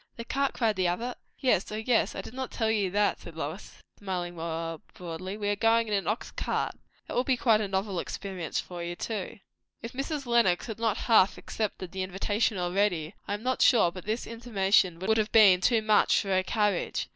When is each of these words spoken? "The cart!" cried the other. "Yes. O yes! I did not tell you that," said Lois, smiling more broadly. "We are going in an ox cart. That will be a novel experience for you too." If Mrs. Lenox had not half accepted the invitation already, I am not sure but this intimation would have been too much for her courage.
"The 0.15 0.25
cart!" 0.25 0.53
cried 0.53 0.77
the 0.77 0.87
other. 0.87 1.13
"Yes. 1.37 1.71
O 1.71 1.75
yes! 1.75 2.15
I 2.15 2.21
did 2.21 2.33
not 2.33 2.49
tell 2.49 2.71
you 2.71 2.89
that," 2.89 3.19
said 3.19 3.35
Lois, 3.35 3.75
smiling 3.99 4.35
more 4.35 4.81
broadly. 4.95 5.37
"We 5.37 5.47
are 5.49 5.55
going 5.55 5.87
in 5.87 5.93
an 5.93 6.07
ox 6.07 6.31
cart. 6.31 6.73
That 7.05 7.13
will 7.13 7.23
be 7.23 7.37
a 7.45 7.67
novel 7.67 7.99
experience 7.99 8.59
for 8.59 8.83
you 8.83 8.95
too." 8.95 9.37
If 9.83 9.93
Mrs. 9.93 10.25
Lenox 10.25 10.65
had 10.65 10.79
not 10.79 10.97
half 11.05 11.37
accepted 11.37 11.91
the 11.91 12.01
invitation 12.01 12.57
already, 12.57 13.13
I 13.27 13.35
am 13.35 13.43
not 13.43 13.61
sure 13.61 13.91
but 13.91 14.05
this 14.05 14.25
intimation 14.25 14.97
would 14.97 15.17
have 15.17 15.31
been 15.31 15.61
too 15.61 15.83
much 15.83 16.19
for 16.19 16.29
her 16.29 16.41
courage. 16.41 17.07